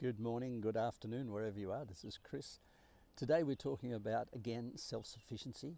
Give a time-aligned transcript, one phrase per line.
[0.00, 1.84] Good morning, good afternoon, wherever you are.
[1.84, 2.60] This is Chris.
[3.16, 5.74] Today we're talking about again self sufficiency,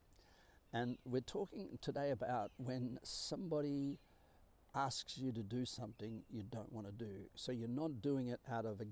[0.74, 3.98] and we're talking today about when somebody
[4.74, 7.30] asks you to do something you don't want to do.
[7.34, 8.84] So you're not doing it out of a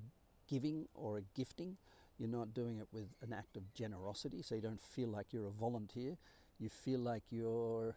[0.48, 1.76] giving or a gifting,
[2.16, 5.48] you're not doing it with an act of generosity, so you don't feel like you're
[5.48, 6.16] a volunteer,
[6.58, 7.96] you feel like you're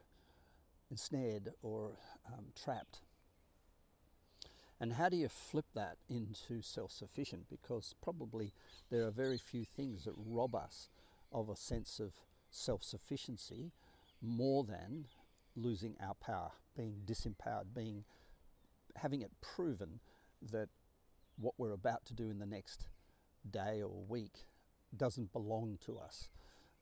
[0.89, 1.91] ensnared or
[2.27, 2.99] um, trapped.
[4.81, 7.47] And how do you flip that into self sufficient?
[7.51, 8.51] Because probably
[8.89, 10.89] there are very few things that rob us
[11.31, 12.13] of a sense of
[12.49, 13.73] self sufficiency
[14.23, 15.05] more than
[15.55, 18.05] losing our power, being disempowered, being
[18.95, 19.99] having it proven
[20.51, 20.69] that
[21.37, 22.87] what we're about to do in the next
[23.49, 24.47] day or week
[24.97, 26.27] doesn't belong to us.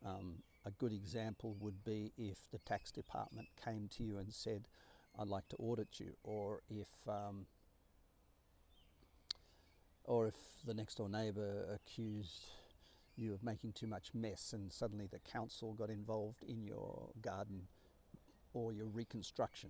[0.05, 4.69] Um, a good example would be if the tax department came to you and said,
[5.17, 7.45] I'd like to audit you, or if um,
[10.09, 10.33] or if
[10.65, 12.49] the next door neighbour accused
[13.15, 17.67] you of making too much mess and suddenly the council got involved in your garden
[18.53, 19.69] or your reconstruction,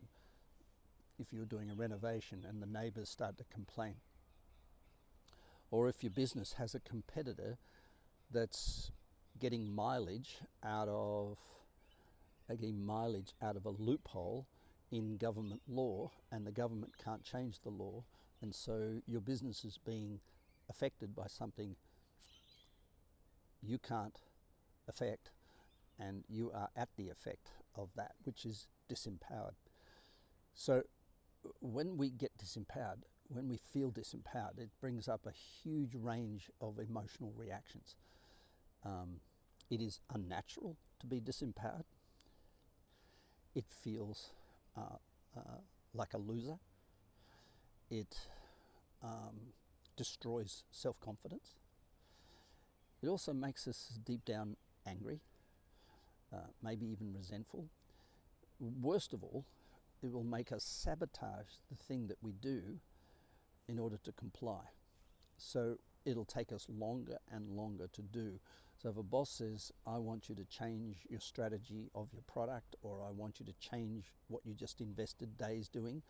[1.19, 3.95] if you're doing a renovation and the neighbours start to complain,
[5.72, 7.58] or if your business has a competitor
[8.31, 8.91] that's
[9.39, 11.38] getting mileage out of
[12.50, 14.47] getting mileage out of a loophole
[14.91, 18.03] in government law and the government can't change the law
[18.41, 20.19] and so your business is being
[20.70, 21.75] affected by something
[23.62, 24.20] you can't
[24.88, 25.31] affect
[26.00, 29.56] and you are at the effect of that which is disempowered.
[30.53, 30.84] So
[31.59, 36.80] when we get disempowered when we feel disempowered it brings up a huge range of
[36.80, 37.95] emotional reactions.
[38.84, 39.20] Um,
[39.70, 41.84] it is unnatural to be disempowered.
[43.53, 44.31] It feels
[44.75, 44.97] uh,
[45.38, 45.59] uh,
[45.94, 46.58] like a loser.
[47.90, 48.17] It
[49.03, 49.53] um,
[50.00, 51.58] destroys self confidence.
[53.02, 54.56] It also makes us deep down
[54.88, 55.19] angry,
[56.33, 57.66] uh, maybe even resentful.
[58.62, 59.44] Worst of all,
[60.01, 62.79] it will make us sabotage the thing that we do
[63.68, 64.72] in order to comply.
[65.38, 68.40] So it'll take us longer and longer to do.
[68.81, 72.78] So if a boss says, I want you to change your strategy of your product,
[72.81, 76.03] or I want you to change what you just invested days doing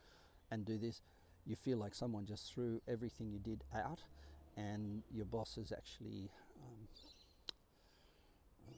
[0.51, 1.01] and do this,
[1.45, 3.99] you feel like someone just threw everything you did out,
[4.55, 6.29] and your boss has actually
[6.63, 6.87] um,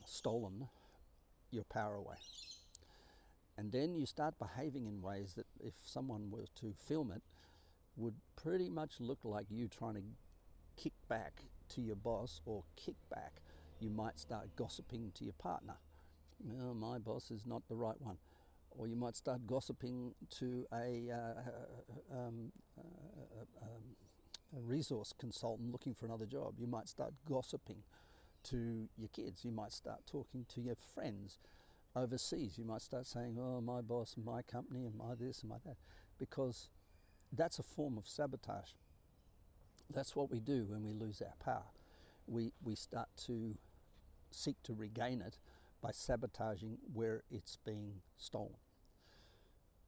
[0.05, 0.67] stolen
[1.51, 2.17] your power away.
[3.57, 7.21] And then you start behaving in ways that, if someone were to film it,
[7.97, 10.03] would pretty much look like you trying to
[10.81, 13.41] kick back to your boss or kick back,
[13.79, 15.75] you might start gossiping to your partner.
[16.73, 18.17] My boss is not the right one.
[18.77, 23.95] Or you might start gossiping to a, uh, uh um, uh, um,
[24.57, 26.55] a resource consultant looking for another job.
[26.57, 27.83] You might start gossiping
[28.43, 29.43] to your kids.
[29.43, 31.39] You might start talking to your friends
[31.95, 32.57] overseas.
[32.57, 35.77] You might start saying, oh, my boss, my company, and my this and my that,
[36.17, 36.69] because
[37.31, 38.71] that's a form of sabotage.
[39.89, 41.69] That's what we do when we lose our power.
[42.27, 43.57] We, we start to
[44.31, 45.37] seek to regain it
[45.81, 48.59] by sabotaging where it's being stolen.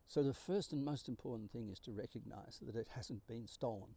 [0.08, 3.96] So, the first and most important thing is to recognize that it hasn't been stolen.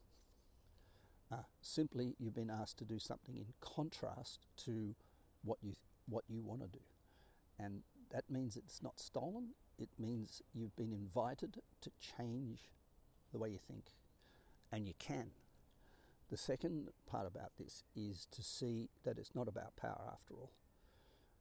[1.31, 4.95] Uh, simply, you've been asked to do something in contrast to
[5.43, 5.75] what you,
[6.09, 6.85] what you want to do.
[7.59, 12.71] And that means it's not stolen, it means you've been invited to change
[13.33, 13.87] the way you think.
[14.73, 15.31] And you can.
[16.31, 20.53] The second part about this is to see that it's not about power after all.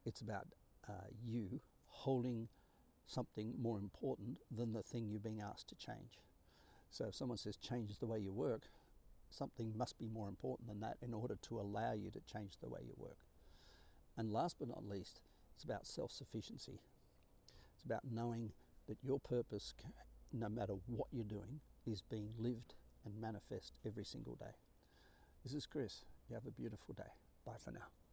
[0.06, 0.48] It's about
[0.88, 2.48] uh, you holding
[3.08, 6.20] something more important than the thing you're being asked to change.
[6.90, 8.70] So if someone says change the way you work,
[9.30, 12.70] something must be more important than that in order to allow you to change the
[12.70, 13.18] way you work.
[14.18, 15.20] And last but not least,
[15.56, 16.80] it's about self sufficiency.
[17.74, 18.52] It's about knowing
[18.88, 19.74] that your purpose,
[20.32, 24.56] no matter what you're doing, is being lived and manifest every single day.
[25.44, 26.06] This is Chris.
[26.29, 27.12] You have a beautiful day.
[27.46, 28.04] Bye for now.